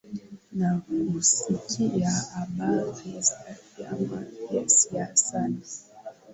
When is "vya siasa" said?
4.51-5.47